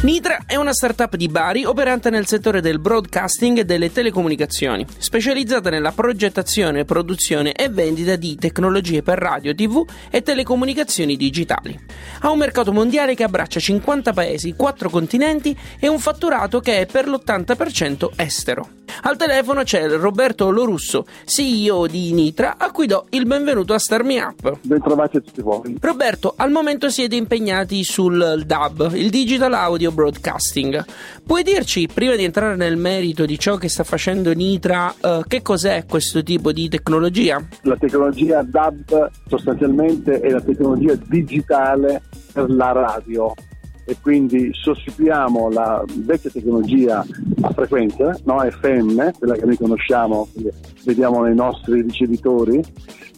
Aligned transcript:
Nitra 0.00 0.44
è 0.46 0.54
una 0.54 0.72
startup 0.72 1.16
di 1.16 1.26
Bari 1.26 1.64
operante 1.64 2.08
nel 2.08 2.24
settore 2.24 2.60
del 2.60 2.78
broadcasting 2.78 3.58
e 3.58 3.64
delle 3.64 3.90
telecomunicazioni, 3.90 4.86
specializzata 4.96 5.70
nella 5.70 5.90
progettazione, 5.90 6.84
produzione 6.84 7.52
e 7.52 7.68
vendita 7.68 8.14
di 8.14 8.36
tecnologie 8.36 9.02
per 9.02 9.18
radio, 9.18 9.52
tv 9.52 9.84
e 10.08 10.22
telecomunicazioni 10.22 11.16
digitali. 11.16 11.76
Ha 12.20 12.30
un 12.30 12.38
mercato 12.38 12.72
mondiale 12.72 13.16
che 13.16 13.24
abbraccia 13.24 13.58
50 13.58 14.12
paesi, 14.12 14.54
4 14.54 14.88
continenti 14.88 15.58
e 15.80 15.88
un 15.88 15.98
fatturato 15.98 16.60
che 16.60 16.78
è 16.78 16.86
per 16.86 17.08
l'80% 17.08 18.10
estero. 18.14 18.68
Al 19.02 19.16
telefono 19.16 19.62
c'è 19.62 19.88
Roberto 19.88 20.50
Lorusso, 20.50 21.06
CEO 21.24 21.86
di 21.86 22.12
Nitra, 22.12 22.56
a 22.58 22.70
cui 22.70 22.86
do 22.86 23.06
il 23.10 23.26
benvenuto 23.26 23.74
a 23.74 23.78
Star 23.78 24.02
Me 24.02 24.20
Up. 24.20 24.58
Bentrovati 24.62 25.18
a 25.18 25.20
tutti 25.20 25.40
voi. 25.40 25.76
Roberto, 25.80 26.34
al 26.36 26.50
momento 26.50 26.88
siete 26.88 27.14
impegnati 27.14 27.84
sul 27.84 28.42
DAB, 28.44 28.92
il 28.94 29.10
Digital 29.10 29.52
Audio 29.54 29.87
Broadcasting. 29.92 30.84
Puoi 31.24 31.42
dirci, 31.42 31.88
prima 31.92 32.16
di 32.16 32.24
entrare 32.24 32.56
nel 32.56 32.76
merito 32.76 33.26
di 33.26 33.38
ciò 33.38 33.56
che 33.56 33.68
sta 33.68 33.84
facendo 33.84 34.32
Nitra, 34.32 34.94
eh, 35.00 35.22
che 35.26 35.42
cos'è 35.42 35.84
questo 35.86 36.22
tipo 36.22 36.52
di 36.52 36.68
tecnologia? 36.68 37.42
La 37.62 37.76
tecnologia 37.76 38.42
DAB 38.42 39.10
sostanzialmente 39.26 40.20
è 40.20 40.30
la 40.30 40.40
tecnologia 40.40 40.94
digitale 41.06 42.02
per 42.32 42.50
la 42.50 42.72
radio 42.72 43.34
e 43.88 43.96
quindi 44.02 44.50
sostituiamo 44.52 45.48
la 45.50 45.82
vecchia 46.04 46.28
tecnologia 46.30 47.02
a 47.40 47.50
frequenza, 47.52 48.14
no? 48.24 48.38
FM, 48.40 49.12
quella 49.18 49.34
che 49.34 49.46
noi 49.46 49.56
conosciamo, 49.56 50.28
vediamo 50.84 51.22
nei 51.22 51.34
nostri 51.34 51.80
ricevitori, 51.80 52.62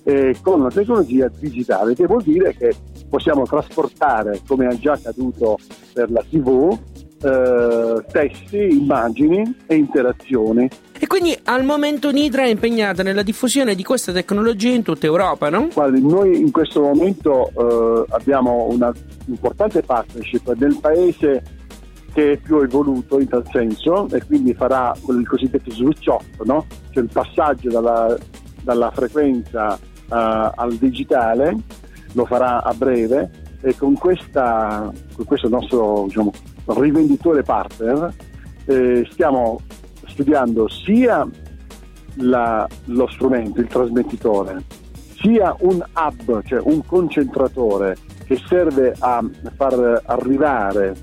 eh, 0.04 0.36
con 0.40 0.62
la 0.62 0.70
tecnologia 0.70 1.28
digitale, 1.40 1.94
che 1.94 2.06
vuol 2.06 2.22
dire 2.22 2.54
che 2.56 2.72
possiamo 3.10 3.42
trasportare, 3.42 4.40
come 4.46 4.68
è 4.68 4.78
già 4.78 4.92
accaduto 4.92 5.58
per 5.92 6.10
la 6.10 6.24
TV, 6.28 6.78
eh, 7.22 8.04
testi, 8.10 8.68
immagini 8.70 9.56
e 9.66 9.74
interazioni. 9.74 10.68
E 10.98 11.06
quindi 11.06 11.36
al 11.44 11.64
momento 11.64 12.10
Nitra 12.10 12.44
è 12.44 12.48
impegnata 12.48 13.02
nella 13.02 13.22
diffusione 13.22 13.74
di 13.74 13.82
questa 13.82 14.12
tecnologia 14.12 14.70
in 14.70 14.82
tutta 14.82 15.06
Europa, 15.06 15.50
no? 15.50 15.68
Guardi, 15.72 16.00
noi 16.00 16.38
in 16.38 16.50
questo 16.50 16.80
momento 16.80 17.48
eh, 17.48 18.04
abbiamo 18.10 18.68
una 18.70 18.92
importante 19.26 19.82
partnership 19.82 20.52
del 20.54 20.78
paese 20.80 21.42
che 22.12 22.32
è 22.32 22.36
più 22.38 22.58
evoluto 22.58 23.20
in 23.20 23.28
tal 23.28 23.44
senso 23.50 24.08
e 24.10 24.24
quindi 24.24 24.52
farà 24.54 24.94
il 25.08 25.26
cosiddetto 25.26 25.70
switch 25.70 26.08
off, 26.08 26.24
no? 26.44 26.66
cioè 26.90 27.02
il 27.02 27.10
passaggio 27.12 27.70
dalla, 27.70 28.16
dalla 28.62 28.90
frequenza 28.90 29.76
eh, 29.76 29.78
al 30.08 30.74
digitale, 30.74 31.56
lo 32.12 32.24
farà 32.24 32.62
a 32.62 32.72
breve 32.74 33.30
e 33.60 33.76
con, 33.76 33.94
questa, 33.94 34.90
con 35.14 35.24
questo 35.24 35.48
nostro 35.48 36.04
diciamo, 36.06 36.32
rivenditore 36.66 37.42
partner 37.42 38.12
eh, 38.64 39.06
stiamo 39.10 39.60
studiando 40.06 40.68
sia 40.68 41.26
la- 42.16 42.66
lo 42.86 43.08
strumento, 43.08 43.60
il 43.60 43.66
trasmettitore, 43.66 44.64
sia 45.20 45.54
un 45.60 45.82
hub, 45.94 46.42
cioè 46.44 46.60
un 46.64 46.84
concentratore 46.84 47.96
che 48.24 48.40
serve 48.46 48.94
a 48.98 49.22
far 49.56 50.02
arrivare 50.06 50.94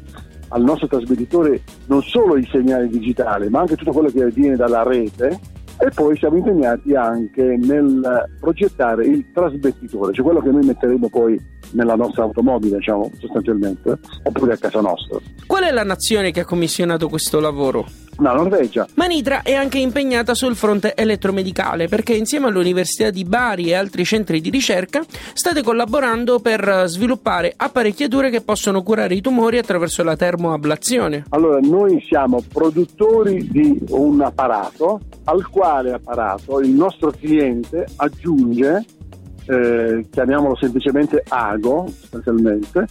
al 0.50 0.64
nostro 0.64 0.88
trasmettitore 0.88 1.62
non 1.88 2.02
solo 2.02 2.38
i 2.38 2.48
segnali 2.50 2.88
digitali, 2.88 3.50
ma 3.50 3.60
anche 3.62 3.76
tutto 3.76 3.92
quello 3.92 4.10
che 4.10 4.28
viene 4.28 4.56
dalla 4.56 4.84
rete. 4.84 5.40
E 5.80 5.90
poi 5.94 6.18
siamo 6.18 6.38
impegnati 6.38 6.96
anche 6.96 7.44
nel 7.44 8.30
progettare 8.40 9.06
il 9.06 9.26
trasmettitore, 9.32 10.12
cioè 10.14 10.24
quello 10.24 10.42
che 10.42 10.50
noi 10.50 10.66
metteremo 10.66 11.08
poi 11.08 11.40
nella 11.72 11.96
nostra 11.96 12.24
automobile, 12.24 12.78
diciamo, 12.78 13.12
sostanzialmente, 13.20 14.00
oppure 14.24 14.54
a 14.54 14.58
casa 14.58 14.82
nostra. 14.82 15.20
Qual 15.46 15.64
è 15.64 15.72
la 15.72 15.84
nazione 15.84 16.32
che 16.32 16.42
ha 16.42 16.46
commissionato 16.46 17.08
questo 17.08 17.40
lavoro? 17.40 17.86
La 18.20 18.34
Norvegia, 18.34 18.88
Ma 18.96 19.06
Nitra 19.06 19.44
è 19.44 19.54
anche 19.54 19.78
impegnata 19.78 20.34
sul 20.34 20.56
fronte 20.56 20.96
elettromedicale 20.96 21.88
perché 21.88 22.16
insieme 22.16 22.48
all'Università 22.48 23.12
di 23.12 23.24
Bari 23.24 23.68
e 23.68 23.76
altri 23.76 24.06
centri 24.06 24.42
di 24.42 24.50
ricerca 24.50 25.04
state 25.34 25.62
collaborando 25.62 26.40
per 26.40 26.86
sviluppare 26.88 27.54
apparecchiature 27.56 28.32
che 28.32 28.42
possono 28.42 28.82
curare 28.82 29.14
i 29.14 29.22
tumori 29.22 29.60
attraverso 29.60 30.04
la 30.04 30.16
termoablazione. 30.16 31.26
Allora, 31.30 31.60
noi 31.60 32.04
siamo 32.08 32.44
produttori 32.52 33.48
di 33.52 33.80
un 33.90 34.20
apparato 34.22 35.00
al 35.30 35.50
quale 35.50 35.92
apparato 35.92 36.60
il 36.60 36.70
nostro 36.70 37.12
cliente 37.12 37.86
aggiunge, 37.98 38.86
eh, 39.46 40.06
chiamiamolo 40.10 40.56
semplicemente 40.56 41.24
ago, 41.28 41.88
sostanzialmente, 41.88 42.88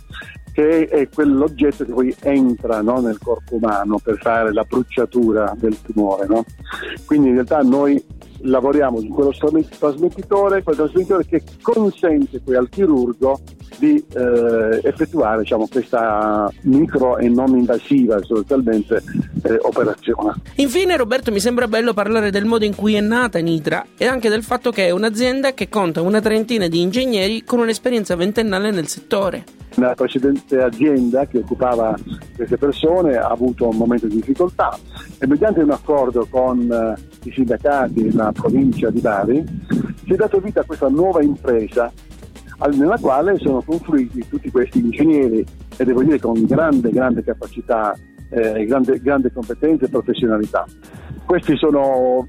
che 0.52 0.86
è 0.86 1.08
quell'oggetto 1.08 1.84
che 1.84 1.92
poi 1.92 2.14
entra 2.22 2.80
no, 2.82 3.00
nel 3.00 3.18
corpo 3.18 3.56
umano 3.56 3.98
per 3.98 4.18
fare 4.18 4.52
la 4.52 4.64
bruciatura 4.64 5.54
del 5.58 5.80
tumore. 5.80 6.26
no? 6.26 6.44
Quindi 7.04 7.28
in 7.28 7.34
realtà 7.34 7.60
noi 7.60 8.02
lavoriamo 8.40 9.00
su 9.00 9.08
quello 9.08 9.32
trasmettitore, 9.78 10.62
quel 10.62 10.76
trasmettitore 10.76 11.26
che 11.26 11.42
consente 11.62 12.40
poi 12.40 12.54
al 12.54 12.68
chirurgo 12.68 13.40
di 13.78 14.04
eh, 14.14 14.80
effettuare 14.82 15.42
diciamo, 15.42 15.66
questa 15.68 16.50
micro 16.62 17.18
e 17.18 17.28
non 17.28 17.56
invasiva 17.56 18.18
sostanzialmente 18.22 19.02
eh, 19.42 19.58
operazione. 19.62 20.34
Infine 20.56 20.96
Roberto 20.96 21.30
mi 21.30 21.40
sembra 21.40 21.68
bello 21.68 21.92
parlare 21.94 22.30
del 22.30 22.44
modo 22.44 22.64
in 22.64 22.74
cui 22.74 22.94
è 22.94 23.00
nata 23.00 23.38
Nitra 23.38 23.84
e 23.96 24.06
anche 24.06 24.28
del 24.28 24.42
fatto 24.42 24.70
che 24.70 24.86
è 24.86 24.90
un'azienda 24.90 25.52
che 25.52 25.68
conta 25.68 26.02
una 26.02 26.20
trentina 26.20 26.68
di 26.68 26.80
ingegneri 26.80 27.44
con 27.44 27.60
un'esperienza 27.60 28.16
ventennale 28.16 28.70
nel 28.70 28.86
settore. 28.86 29.44
La 29.78 29.94
precedente 29.94 30.62
azienda 30.62 31.26
che 31.26 31.38
occupava 31.38 31.94
queste 32.34 32.56
persone 32.56 33.16
ha 33.16 33.28
avuto 33.28 33.68
un 33.68 33.76
momento 33.76 34.06
di 34.06 34.16
difficoltà 34.16 34.78
e 35.18 35.26
mediante 35.26 35.60
un 35.60 35.70
accordo 35.70 36.26
con 36.30 36.70
eh, 36.70 37.28
i 37.28 37.32
sindacati 37.32 38.06
e 38.06 38.12
la 38.12 38.32
provincia 38.32 38.88
di 38.88 39.00
Bari 39.00 39.44
si 40.06 40.12
è 40.12 40.16
dato 40.16 40.38
vita 40.38 40.60
a 40.60 40.64
questa 40.64 40.88
nuova 40.88 41.22
impresa 41.22 41.92
nella 42.72 42.98
quale 42.98 43.36
sono 43.38 43.62
confluiti 43.62 44.26
tutti 44.28 44.50
questi 44.50 44.78
ingegneri 44.78 45.44
e 45.76 45.84
devo 45.84 46.02
dire 46.02 46.18
con 46.18 46.44
grande, 46.44 46.90
grande 46.90 47.22
capacità, 47.22 47.96
eh, 48.30 48.64
grande, 48.64 49.00
grande 49.00 49.32
competenza 49.32 49.84
e 49.84 49.88
professionalità. 49.88 50.64
Questi 51.24 51.56
sono 51.56 52.26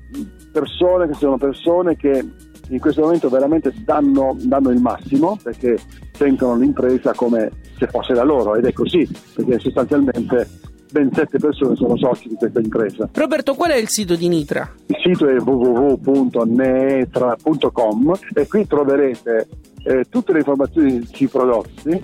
persone 0.52 1.08
che 1.08 1.14
sono 1.14 1.38
persone 1.38 1.96
che 1.96 2.26
in 2.70 2.80
questo 2.80 3.02
momento 3.02 3.30
veramente 3.30 3.74
danno, 3.84 4.36
danno 4.40 4.72
il 4.72 4.82
massimo 4.82 5.38
perché 5.42 5.78
sentono 6.12 6.58
l'impresa 6.58 7.14
come 7.14 7.50
se 7.78 7.88
fosse 7.88 8.14
la 8.14 8.24
loro 8.24 8.56
ed 8.56 8.66
è 8.66 8.74
così 8.74 9.08
perché 9.34 9.60
sostanzialmente 9.60 10.48
ben 10.92 11.10
sette 11.14 11.38
persone 11.38 11.76
sono 11.76 11.96
soci 11.98 12.30
di 12.30 12.36
questa 12.36 12.60
impresa. 12.60 13.08
Roberto, 13.14 13.54
qual 13.56 13.72
è 13.72 13.76
il 13.76 13.90
sito 13.90 14.16
di 14.16 14.28
Nitra? 14.28 14.68
Il 14.88 14.98
sito 15.04 15.28
è 15.28 15.40
www.neetra.com 15.40 18.20
e 18.34 18.48
qui 18.48 18.66
troverete 18.66 19.48
eh, 19.88 20.06
tutte 20.10 20.34
le 20.34 20.40
informazioni 20.40 21.06
sui 21.06 21.28
prodotti, 21.28 22.04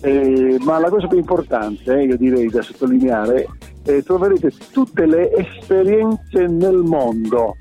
eh, 0.00 0.56
ma 0.60 0.78
la 0.78 0.88
cosa 0.88 1.08
più 1.08 1.18
importante, 1.18 1.92
eh, 1.92 2.04
io 2.04 2.16
direi 2.16 2.48
da 2.48 2.62
sottolineare, 2.62 3.46
eh, 3.84 4.02
troverete 4.02 4.52
tutte 4.72 5.04
le 5.04 5.32
esperienze 5.32 6.46
nel 6.46 6.82
mondo, 6.84 7.56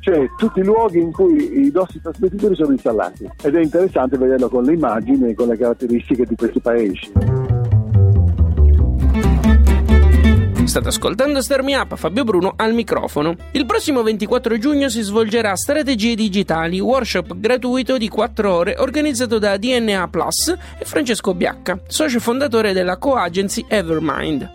cioè 0.00 0.28
tutti 0.36 0.60
i 0.60 0.64
luoghi 0.64 1.00
in 1.00 1.12
cui 1.12 1.66
i 1.66 1.70
nostri 1.72 2.00
trasmettitori 2.00 2.54
sono 2.54 2.72
installati 2.72 3.30
ed 3.42 3.54
è 3.54 3.60
interessante 3.60 4.16
vederlo 4.16 4.48
con 4.48 4.64
le 4.64 4.72
immagini 4.72 5.30
e 5.30 5.34
con 5.34 5.48
le 5.48 5.58
caratteristiche 5.58 6.24
di 6.24 6.34
questi 6.34 6.60
paesi. 6.60 7.12
State 10.72 10.88
ascoltando 10.88 11.42
Star 11.42 11.62
Me 11.62 11.76
Up, 11.76 11.96
Fabio 11.96 12.24
Bruno 12.24 12.54
al 12.56 12.72
microfono. 12.72 13.36
Il 13.50 13.66
prossimo 13.66 14.02
24 14.02 14.56
giugno 14.56 14.88
si 14.88 15.02
svolgerà 15.02 15.54
Strategie 15.54 16.14
Digitali, 16.14 16.80
workshop 16.80 17.36
gratuito 17.36 17.98
di 17.98 18.08
4 18.08 18.50
ore 18.50 18.76
organizzato 18.78 19.38
da 19.38 19.58
DNA 19.58 20.08
Plus 20.08 20.48
e 20.48 20.84
Francesco 20.86 21.34
Biacca, 21.34 21.78
socio 21.86 22.20
fondatore 22.20 22.72
della 22.72 22.96
co-agency 22.96 23.66
Evermind. 23.68 24.50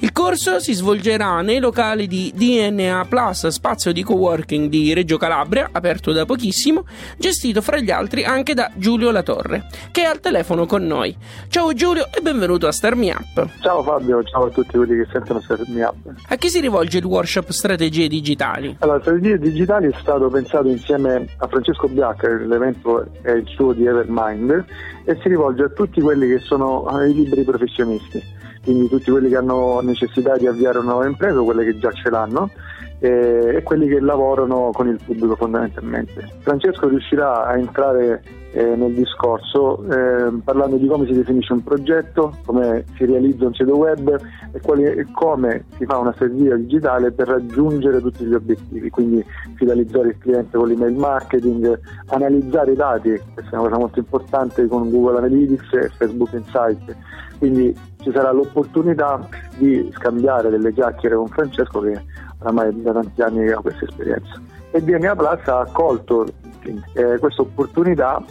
Il 0.00 0.12
corso 0.12 0.60
si 0.60 0.72
svolgerà 0.74 1.42
nei 1.42 1.58
locali 1.58 2.06
di 2.06 2.32
DNA 2.32 3.04
Plus, 3.08 3.48
spazio 3.48 3.92
di 3.92 4.04
coworking 4.04 4.68
di 4.68 4.94
Reggio 4.94 5.18
Calabria, 5.18 5.68
aperto 5.72 6.12
da 6.12 6.24
pochissimo, 6.24 6.86
gestito 7.18 7.60
fra 7.60 7.78
gli 7.78 7.90
altri 7.90 8.24
anche 8.24 8.54
da 8.54 8.70
Giulio 8.74 9.10
Latorre, 9.10 9.66
che 9.90 10.02
è 10.02 10.04
al 10.04 10.20
telefono 10.20 10.66
con 10.66 10.86
noi. 10.86 11.14
Ciao 11.48 11.74
Giulio 11.74 12.06
e 12.14 12.20
benvenuto 12.22 12.68
a 12.68 12.72
Star 12.72 12.94
Me 12.94 13.10
Up. 13.10 13.48
Ciao 13.60 13.82
Fabio, 13.82 14.22
ciao 14.22 14.46
a 14.46 14.50
tutti 14.50 14.76
quelli 14.76 15.02
che 15.02 15.08
sentono 15.12 15.40
Star 15.40 15.57
Up. 15.66 15.96
A 16.28 16.36
chi 16.36 16.48
si 16.48 16.60
rivolge 16.60 16.98
il 16.98 17.04
workshop 17.04 17.50
Strategie 17.50 18.08
Digitali? 18.08 18.76
Allora, 18.80 19.00
Strategie 19.00 19.38
Digitali 19.38 19.88
è 19.88 19.96
stato 20.00 20.28
pensato 20.28 20.68
insieme 20.68 21.26
a 21.38 21.46
Francesco 21.46 21.88
Biacca, 21.88 22.28
l'evento 22.28 23.06
è 23.22 23.32
il 23.32 23.46
suo 23.46 23.72
di 23.72 23.84
Evermind, 23.84 24.64
e 25.04 25.18
si 25.20 25.28
rivolge 25.28 25.64
a 25.64 25.68
tutti 25.68 26.00
quelli 26.00 26.28
che 26.28 26.38
sono 26.38 26.86
i 27.06 27.14
liberi 27.14 27.44
professionisti 27.44 28.36
quindi 28.68 28.88
tutti 28.88 29.10
quelli 29.10 29.30
che 29.30 29.36
hanno 29.36 29.80
necessità 29.80 30.36
di 30.36 30.46
avviare 30.46 30.78
una 30.78 30.90
nuova 30.90 31.06
impresa 31.06 31.40
o 31.40 31.44
quelle 31.44 31.64
che 31.64 31.78
già 31.78 31.90
ce 31.92 32.10
l'hanno 32.10 32.50
eh, 33.00 33.56
e 33.56 33.62
quelli 33.62 33.88
che 33.88 34.00
lavorano 34.00 34.70
con 34.72 34.88
il 34.88 34.98
pubblico 35.04 35.36
fondamentalmente. 35.36 36.28
Francesco 36.40 36.88
riuscirà 36.88 37.44
a 37.44 37.56
entrare 37.56 38.22
eh, 38.52 38.74
nel 38.76 38.94
discorso 38.94 39.84
eh, 39.84 40.32
parlando 40.42 40.76
di 40.76 40.86
come 40.86 41.06
si 41.06 41.12
definisce 41.12 41.52
un 41.52 41.62
progetto, 41.62 42.36
come 42.44 42.84
si 42.96 43.04
realizza 43.04 43.46
un 43.46 43.54
sito 43.54 43.76
web 43.76 44.18
e, 44.52 44.60
quali, 44.60 44.84
e, 44.84 45.06
come 45.12 45.64
si 45.76 45.84
fa 45.84 45.98
una 45.98 46.12
strategia 46.12 46.56
digitale 46.56 47.12
per 47.12 47.28
raggiungere 47.28 48.00
tutti 48.00 48.24
gli 48.24 48.34
obiettivi, 48.34 48.90
quindi 48.90 49.24
fidelizzare 49.54 50.08
il 50.08 50.18
cliente 50.18 50.56
con 50.56 50.68
l'email 50.68 50.94
marketing, 50.94 51.78
analizzare 52.06 52.72
i 52.72 52.76
dati, 52.76 53.20
questa 53.34 53.56
è 53.56 53.58
una 53.58 53.68
cosa 53.68 53.78
molto 53.78 53.98
importante 53.98 54.66
con 54.66 54.90
Google 54.90 55.18
Analytics 55.18 55.72
e 55.74 55.88
Facebook 55.96 56.32
Insight, 56.32 56.96
quindi 57.38 57.76
ci 58.00 58.10
sarà 58.12 58.32
l'opportunità 58.32 59.28
di 59.56 59.90
scambiare 59.94 60.48
delle 60.50 60.72
chiacchiere 60.72 61.16
con 61.16 61.28
Francesco 61.28 61.80
che 61.80 62.00
oramai 62.40 62.82
da 62.82 62.92
tanti 62.92 63.22
anni 63.22 63.50
ha 63.50 63.58
questa 63.58 63.84
esperienza. 63.84 64.40
E 64.70 64.82
DNA 64.82 65.16
Plus 65.16 65.46
ha 65.46 65.60
accolto 65.60 66.26
eh, 66.62 67.18
questa 67.18 67.42
opportunità 67.42 68.22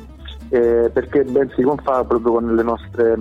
eh, 0.49 0.89
perché 0.93 1.23
ben 1.23 1.51
si 1.55 1.61
confà 1.61 2.03
proprio 2.03 2.33
con 2.33 2.55
le 2.55 2.63
nostre 2.63 3.17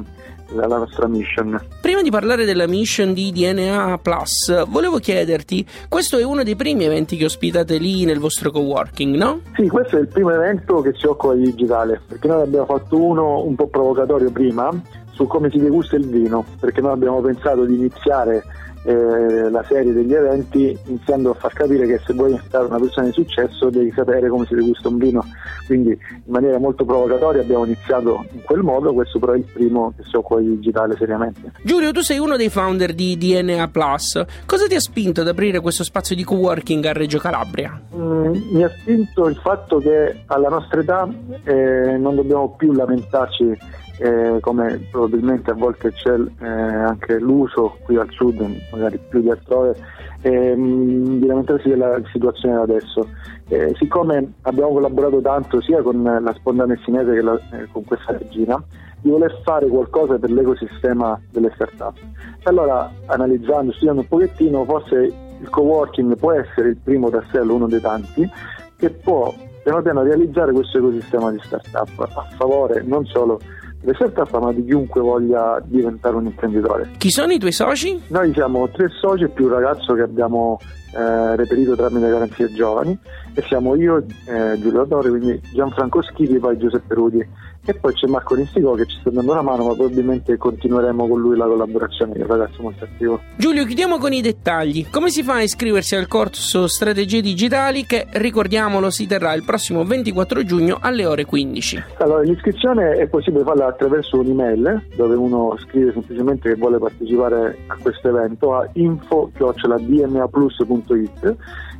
la 0.50 0.66
nostra 0.66 1.08
mission. 1.08 1.60
Prima 1.80 2.02
di 2.02 2.10
parlare 2.10 2.44
della 2.44 2.66
mission 2.66 3.12
di 3.12 3.32
DNA 3.32 3.98
Plus, 4.00 4.66
volevo 4.68 4.98
chiederti, 4.98 5.66
questo 5.88 6.18
è 6.18 6.24
uno 6.24 6.42
dei 6.42 6.56
primi 6.56 6.84
eventi 6.84 7.16
che 7.16 7.24
ospitate 7.24 7.78
lì 7.78 8.04
nel 8.04 8.18
vostro 8.18 8.50
coworking, 8.50 9.16
no? 9.16 9.40
Sì, 9.54 9.66
questo 9.68 9.96
è 9.96 10.00
il 10.00 10.08
primo 10.08 10.30
evento 10.30 10.80
che 10.82 10.92
si 10.96 11.06
occupa 11.06 11.34
di 11.34 11.42
digitale, 11.42 12.00
perché 12.06 12.28
noi 12.28 12.42
abbiamo 12.42 12.66
fatto 12.66 13.02
uno 13.02 13.42
un 13.42 13.54
po' 13.54 13.66
provocatorio 13.66 14.30
prima 14.30 14.70
su 15.12 15.26
come 15.26 15.50
si 15.50 15.58
degusta 15.58 15.96
il 15.96 16.06
vino, 16.06 16.44
perché 16.60 16.80
noi 16.80 16.92
abbiamo 16.92 17.20
pensato 17.20 17.64
di 17.64 17.74
iniziare 17.74 18.42
eh, 18.86 19.50
la 19.50 19.64
serie 19.64 19.92
degli 19.92 20.14
eventi 20.14 20.78
iniziando 20.86 21.32
a 21.32 21.34
far 21.34 21.52
capire 21.52 21.86
che 21.88 22.00
se 22.06 22.12
vuoi 22.12 22.30
diventare 22.32 22.66
una 22.66 22.78
persona 22.78 23.06
di 23.06 23.12
successo 23.12 23.68
devi 23.68 23.90
sapere 23.90 24.28
come 24.28 24.46
si 24.46 24.54
degusta 24.54 24.88
un 24.88 24.98
vino. 24.98 25.24
Quindi 25.66 25.90
in 25.90 26.22
maniera 26.26 26.58
molto 26.58 26.84
provocatoria 26.84 27.42
abbiamo 27.42 27.64
iniziato 27.64 28.24
in 28.30 28.42
quel 28.42 28.62
modo. 28.62 28.92
Questo 28.92 29.18
però 29.18 29.32
è 29.32 29.38
il 29.38 29.46
primo 29.52 29.92
che 29.96 30.04
si 30.08 30.14
occupa 30.14 30.40
di 30.40 30.50
digitale 30.50 30.94
seriamente. 30.96 31.52
Giulio 31.62 31.90
tu 31.90 32.00
sei 32.00 32.18
uno 32.18 32.36
dei 32.36 32.48
founder 32.48 32.94
di 32.94 33.16
DNA 33.18 33.68
Plus. 33.68 34.24
Cosa 34.46 34.66
ti 34.66 34.76
ha 34.76 34.80
spinto 34.80 35.22
ad 35.22 35.28
aprire 35.28 35.58
questo 35.58 35.82
spazio 35.82 36.14
di 36.14 36.22
co-working 36.22 36.84
a 36.84 36.92
Reggio 36.92 37.18
Calabria? 37.18 37.80
Mm, 37.96 38.34
mi 38.52 38.62
ha 38.62 38.70
spinto 38.70 39.26
il 39.26 39.36
fatto 39.36 39.78
che 39.78 40.22
alla 40.26 40.48
nostra 40.48 40.80
età 40.80 41.08
eh, 41.42 41.96
non 41.98 42.14
dobbiamo 42.14 42.54
più 42.56 42.72
lamentarci 42.72 43.84
eh, 43.98 44.38
come 44.40 44.86
probabilmente 44.90 45.50
a 45.50 45.54
volte 45.54 45.92
c'è 45.92 46.14
eh, 46.14 46.46
anche 46.46 47.18
l'uso 47.18 47.78
qui 47.82 47.96
al 47.96 48.10
sud, 48.10 48.44
magari 48.70 48.98
più 49.08 49.20
di 49.20 49.30
altrove, 49.30 49.76
ehm, 50.20 51.18
di 51.18 51.26
lamentarsi 51.26 51.68
della 51.68 52.00
situazione 52.12 52.56
adesso. 52.56 53.08
Eh, 53.48 53.74
siccome 53.78 54.34
abbiamo 54.42 54.72
collaborato 54.72 55.20
tanto 55.20 55.60
sia 55.60 55.80
con 55.82 56.02
la 56.02 56.34
sponda 56.34 56.66
messinese 56.66 57.12
che 57.12 57.22
la, 57.22 57.38
eh, 57.52 57.68
con 57.70 57.84
questa 57.84 58.16
regina, 58.16 58.62
di 59.00 59.10
voler 59.10 59.40
fare 59.44 59.68
qualcosa 59.68 60.18
per 60.18 60.30
l'ecosistema 60.30 61.20
delle 61.30 61.50
start-up. 61.54 61.96
Allora, 62.44 62.90
analizzando, 63.06 63.72
studiando 63.72 64.00
un 64.00 64.08
pochettino, 64.08 64.64
forse 64.64 65.12
il 65.38 65.48
co-working 65.48 66.16
può 66.16 66.32
essere 66.32 66.70
il 66.70 66.76
primo 66.76 67.08
tassello, 67.08 67.54
uno 67.54 67.68
dei 67.68 67.80
tanti, 67.80 68.28
che 68.76 68.90
può 68.90 69.32
piano 69.62 69.82
piano 69.82 70.02
realizzare 70.02 70.52
questo 70.52 70.78
ecosistema 70.78 71.30
di 71.32 71.40
start-up 71.42 71.98
a 71.98 72.26
favore 72.36 72.82
non 72.82 73.04
solo 73.06 73.40
le 73.82 73.94
startup 73.94 74.38
ma 74.38 74.52
di 74.52 74.64
chiunque 74.64 75.00
voglia 75.00 75.60
diventare 75.64 76.16
un 76.16 76.26
imprenditore. 76.26 76.90
Chi 76.96 77.10
sono 77.10 77.32
i 77.32 77.38
tuoi 77.38 77.52
soci? 77.52 78.00
Noi 78.08 78.32
siamo 78.32 78.68
tre 78.68 78.88
soci 78.88 79.24
e 79.24 79.28
più 79.28 79.44
un 79.44 79.52
ragazzo 79.52 79.94
che 79.94 80.02
abbiamo 80.02 80.58
eh, 80.96 81.36
reperito 81.36 81.76
tramite 81.76 82.08
garanzie 82.08 82.52
giovani 82.52 82.98
e 83.34 83.42
siamo 83.42 83.74
io, 83.76 83.98
eh, 83.98 84.58
Giulio 84.58 84.86
Torre, 84.86 85.10
quindi 85.10 85.40
Gianfranco 85.52 86.02
Schivi 86.02 86.36
e 86.36 86.38
poi 86.38 86.56
Giuseppe 86.58 86.94
Rudi 86.94 87.28
e 87.66 87.74
poi 87.74 87.92
c'è 87.94 88.06
Marco 88.06 88.36
Nistico 88.36 88.74
che 88.74 88.86
ci 88.86 88.96
sta 89.00 89.10
dando 89.10 89.32
una 89.32 89.42
mano, 89.42 89.66
ma 89.66 89.74
probabilmente 89.74 90.36
continueremo 90.36 91.08
con 91.08 91.20
lui 91.20 91.36
la 91.36 91.46
collaborazione, 91.46 92.12
che 92.12 92.20
è 92.20 92.22
un 92.22 92.28
ragazzo 92.28 92.62
molto 92.62 92.84
attivo. 92.84 93.20
Giulio, 93.36 93.64
chiudiamo 93.64 93.98
con 93.98 94.12
i 94.12 94.20
dettagli. 94.20 94.88
Come 94.88 95.10
si 95.10 95.24
fa 95.24 95.34
a 95.34 95.42
iscriversi 95.42 95.96
al 95.96 96.06
corso 96.06 96.68
Strategie 96.68 97.20
Digitali 97.20 97.84
che, 97.84 98.06
ricordiamolo, 98.12 98.90
si 98.90 99.06
terrà 99.06 99.34
il 99.34 99.42
prossimo 99.44 99.84
24 99.84 100.44
giugno 100.44 100.78
alle 100.80 101.06
ore 101.06 101.24
15? 101.24 101.82
Allora, 101.98 102.22
l'iscrizione 102.22 102.92
è 102.92 103.08
possibile 103.08 103.42
farla 103.42 103.66
attraverso 103.66 104.20
un'email 104.20 104.84
dove 104.94 105.16
uno 105.16 105.58
scrive 105.66 105.90
semplicemente 105.92 106.50
che 106.50 106.54
vuole 106.54 106.78
partecipare 106.78 107.58
a 107.66 107.76
questo 107.80 108.08
evento 108.08 108.54
a 108.54 108.68
info.dmaplus.it 108.74 111.36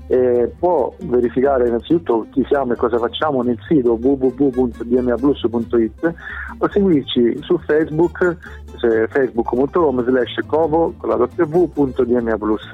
e 0.09 0.51
può 0.59 0.93
verificare 1.01 1.69
innanzitutto 1.69 2.27
chi 2.31 2.43
siamo 2.49 2.73
e 2.73 2.77
cosa 2.77 2.97
facciamo 2.99 3.43
nel 3.43 3.59
sito 3.67 3.99
www.dmaplus.it 4.01 6.15
o 6.59 6.71
seguirci 6.71 7.39
su 7.41 7.59
Facebook 7.59 8.37
facebook.com 9.09 10.05
slash 10.05 10.39
covo 10.47 10.95
con 10.97 11.09
la 11.09 11.17
w.dmaplus 11.17 12.71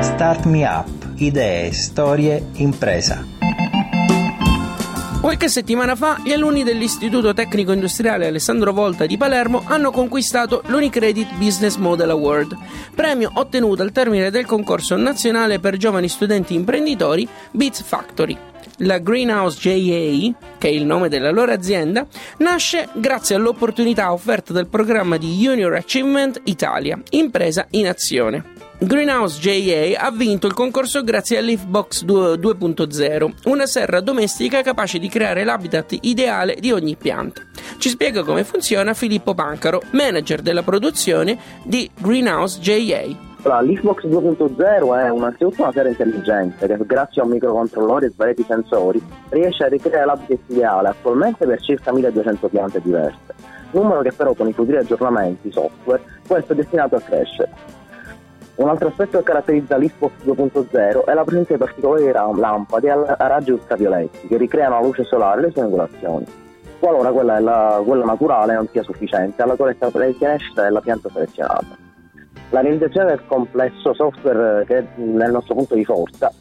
Start 0.00 0.44
Me 0.44 0.64
Up, 0.64 0.86
idee, 1.16 1.72
storie, 1.72 2.46
impresa. 2.54 3.43
Qualche 5.24 5.48
settimana 5.48 5.96
fa 5.96 6.20
gli 6.22 6.32
alunni 6.32 6.64
dell'Istituto 6.64 7.32
Tecnico 7.32 7.72
Industriale 7.72 8.26
Alessandro 8.26 8.74
Volta 8.74 9.06
di 9.06 9.16
Palermo 9.16 9.62
hanno 9.64 9.90
conquistato 9.90 10.62
l'Unicredit 10.66 11.36
Business 11.36 11.76
Model 11.76 12.10
Award, 12.10 12.54
premio 12.94 13.30
ottenuto 13.32 13.80
al 13.80 13.90
termine 13.90 14.30
del 14.30 14.44
concorso 14.44 14.96
nazionale 14.96 15.60
per 15.60 15.78
giovani 15.78 16.08
studenti 16.08 16.52
imprenditori 16.52 17.26
Beats 17.52 17.82
Factory. 17.82 18.36
La 18.78 18.98
Greenhouse 18.98 19.58
JA, 19.58 20.36
che 20.58 20.68
è 20.68 20.70
il 20.70 20.84
nome 20.84 21.08
della 21.08 21.30
loro 21.30 21.52
azienda, 21.52 22.06
nasce 22.40 22.90
grazie 22.92 23.34
all'opportunità 23.34 24.12
offerta 24.12 24.52
dal 24.52 24.68
programma 24.68 25.16
di 25.16 25.36
Junior 25.36 25.72
Achievement 25.72 26.38
Italia, 26.44 27.00
impresa 27.12 27.66
in 27.70 27.88
azione. 27.88 28.44
Greenhouse 28.86 29.40
JA 29.40 29.98
ha 29.98 30.10
vinto 30.10 30.46
il 30.46 30.52
concorso 30.52 31.02
grazie 31.02 31.38
a 31.38 31.40
Leafbox 31.40 32.04
2.0, 32.04 33.32
una 33.44 33.64
serra 33.64 34.00
domestica 34.00 34.60
capace 34.60 34.98
di 34.98 35.08
creare 35.08 35.42
l'habitat 35.42 35.96
ideale 36.02 36.56
di 36.60 36.70
ogni 36.70 36.94
pianta. 36.94 37.40
Ci 37.78 37.88
spiega 37.88 38.22
come 38.22 38.44
funziona 38.44 38.92
Filippo 38.92 39.32
Pancaro, 39.32 39.80
manager 39.92 40.42
della 40.42 40.62
produzione 40.62 41.38
di 41.62 41.90
Greenhouse 41.98 42.60
JA. 42.60 43.32
Allora, 43.42 43.62
l'Xbox 43.62 44.04
2.0 44.04 44.98
è 44.98 45.10
innanzitutto 45.10 45.62
una 45.62 45.72
serie 45.72 45.90
intelligente 45.92 46.66
che 46.66 46.76
grazie 46.84 47.22
a 47.22 47.24
un 47.24 47.30
microcontrollore 47.30 48.06
e 48.06 48.10
svariati 48.10 48.44
sensori 48.46 49.02
riesce 49.30 49.64
a 49.64 49.68
ricreare 49.68 50.04
l'habitat 50.04 50.40
ideale 50.48 50.88
attualmente 50.88 51.46
per 51.46 51.60
circa 51.62 51.90
1200 51.90 52.48
piante 52.48 52.80
diverse, 52.82 53.34
numero 53.70 54.02
che 54.02 54.12
però 54.12 54.34
con 54.34 54.48
i 54.48 54.52
futuri 54.52 54.76
aggiornamenti 54.76 55.50
software 55.50 56.02
può 56.26 56.36
essere 56.36 56.56
destinato 56.56 56.96
a 56.96 57.00
crescere. 57.00 57.73
Un 58.56 58.68
altro 58.68 58.88
aspetto 58.88 59.18
che 59.18 59.24
caratterizza 59.24 59.76
l'Xbox 59.76 60.12
2.0 60.24 61.04
è 61.04 61.12
la 61.12 61.24
presenza 61.24 61.54
di 61.54 61.58
particolari 61.58 62.12
lampade 62.38 62.90
a 62.90 63.26
raggi 63.26 63.50
ultravioletti 63.50 64.28
che 64.28 64.36
ricreano 64.36 64.78
la 64.78 64.86
luce 64.86 65.02
solare 65.02 65.40
e 65.40 65.44
le 65.46 65.50
sue 65.50 65.62
angolazioni, 65.62 66.24
qualora 66.78 67.10
quella, 67.10 67.40
la, 67.40 67.82
quella 67.84 68.04
naturale 68.04 68.54
non 68.54 68.68
sia 68.70 68.84
sufficiente 68.84 69.42
alla 69.42 69.56
corretta 69.56 69.90
richiesta 69.92 70.62
della 70.62 70.80
pianta 70.80 71.08
selezionata. 71.12 71.76
La 72.50 72.60
realizzazione 72.60 73.08
del 73.08 73.26
complesso 73.26 73.92
software 73.92 74.64
che 74.66 74.78
è 74.78 74.84
nel 74.96 75.32
nostro 75.32 75.56
punto 75.56 75.74
di 75.74 75.84
forza 75.84 76.32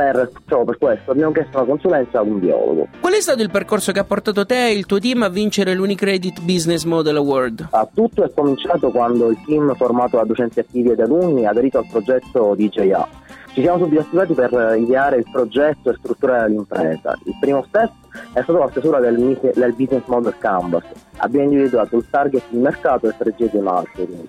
per, 0.00 0.30
cioè, 0.48 0.64
per 0.64 0.78
questo 0.78 1.10
abbiamo 1.10 1.32
chiesto 1.32 1.58
una 1.58 1.66
consulenza 1.66 2.20
ad 2.20 2.26
un 2.26 2.38
biologo. 2.38 2.88
Qual 3.00 3.12
è 3.12 3.20
stato 3.20 3.42
il 3.42 3.50
percorso 3.50 3.92
che 3.92 3.98
ha 3.98 4.04
portato 4.04 4.46
te 4.46 4.68
e 4.68 4.72
il 4.72 4.86
tuo 4.86 4.98
team 4.98 5.22
a 5.22 5.28
vincere 5.28 5.74
l'Unicredit 5.74 6.40
Business 6.40 6.84
Model 6.84 7.16
Award? 7.16 7.68
Ah, 7.70 7.86
tutto 7.92 8.24
è 8.24 8.32
cominciato 8.34 8.90
quando 8.90 9.28
il 9.28 9.38
team 9.44 9.74
formato 9.76 10.16
da 10.16 10.24
docenti 10.24 10.58
attivi 10.58 10.90
ed 10.90 11.00
alunni 11.00 11.44
ha 11.44 11.50
aderito 11.50 11.78
al 11.78 11.86
progetto 11.90 12.54
DJA. 12.56 13.08
Ci 13.52 13.60
siamo 13.62 13.78
subito 13.78 14.00
attivati 14.00 14.32
per 14.32 14.76
ideare 14.78 15.16
il 15.16 15.26
progetto 15.30 15.90
e 15.90 15.96
strutturare 15.98 16.48
l'impresa. 16.48 17.18
Il 17.24 17.36
primo 17.38 17.64
step 17.68 17.90
è 18.32 18.42
stato 18.42 18.58
la 18.58 18.68
stesura 18.70 19.00
del, 19.00 19.38
del 19.54 19.72
Business 19.74 20.04
Model 20.06 20.34
Canvas. 20.38 20.84
Abbiamo 21.16 21.50
individuato 21.50 21.96
il 21.96 22.06
target 22.08 22.44
di 22.48 22.58
mercato 22.58 23.08
e 23.08 23.12
strategie 23.12 23.50
di 23.52 23.58
marketing. 23.58 24.28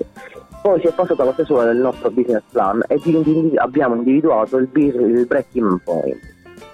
Poi 0.61 0.79
si 0.79 0.87
è 0.87 0.93
passata 0.93 1.23
alla 1.23 1.33
stesura 1.33 1.63
del 1.65 1.77
nostro 1.77 2.11
business 2.11 2.43
plan 2.51 2.83
e 2.87 3.01
abbiamo 3.55 3.95
individuato 3.95 4.57
il, 4.57 4.69
il 4.73 5.25
break-even 5.25 5.81
point, 5.83 6.19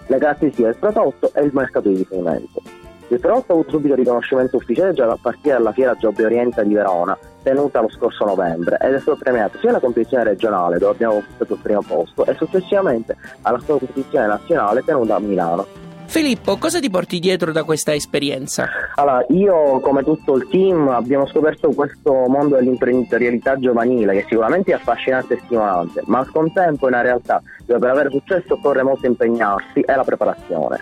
le 0.07 0.17
caratteristiche 0.17 0.67
del 0.67 0.77
prodotto 0.77 1.31
e 1.33 1.43
il 1.43 1.51
mercato 1.53 1.87
di 1.87 1.95
riferimento. 1.95 2.61
Il 3.07 3.21
prodotto 3.21 3.53
ha 3.53 3.55
avuto 3.55 3.69
subito 3.69 3.95
riconoscimento 3.95 4.57
ufficiale 4.57 4.91
già 4.91 5.09
a 5.09 5.17
partire 5.21 5.55
dalla 5.55 5.71
fiera 5.71 5.95
Job 5.95 6.17
Orienta 6.19 6.63
di 6.63 6.73
Verona, 6.73 7.17
tenuta 7.41 7.79
lo 7.79 7.89
scorso 7.89 8.25
novembre, 8.25 8.77
ed 8.81 8.95
è 8.95 8.99
stato 8.99 9.17
premiato 9.17 9.57
sia 9.59 9.69
alla 9.69 9.79
competizione 9.79 10.25
regionale, 10.25 10.77
dove 10.77 10.91
abbiamo 10.91 11.13
conquistato 11.13 11.53
il 11.53 11.59
primo 11.61 11.81
posto, 11.87 12.25
e 12.25 12.33
successivamente 12.33 13.15
alla 13.43 13.61
competizione 13.65 14.27
nazionale 14.27 14.83
tenuta 14.83 15.15
a 15.15 15.19
Milano. 15.19 15.65
Filippo, 16.07 16.57
cosa 16.57 16.79
ti 16.79 16.89
porti 16.89 17.19
dietro 17.19 17.51
da 17.51 17.63
questa 17.63 17.93
esperienza? 17.93 18.67
Allora, 18.95 19.25
io 19.29 19.79
come 19.81 20.03
tutto 20.03 20.35
il 20.35 20.47
team 20.49 20.87
abbiamo 20.87 21.27
scoperto 21.27 21.69
questo 21.71 22.11
mondo 22.27 22.55
dell'imprenditorialità 22.55 23.59
giovanile 23.59 24.13
che 24.13 24.25
sicuramente 24.27 24.71
è 24.71 24.75
affascinante 24.75 25.35
e 25.35 25.41
stimolante, 25.43 26.01
ma 26.05 26.19
al 26.19 26.31
contempo 26.31 26.85
è 26.85 26.89
una 26.89 27.01
realtà 27.01 27.41
dove 27.65 27.79
per 27.79 27.89
avere 27.89 28.09
successo 28.09 28.53
occorre 28.53 28.83
molto 28.83 29.05
impegnarsi 29.05 29.81
e 29.81 29.95
la 29.95 30.03
preparazione. 30.03 30.81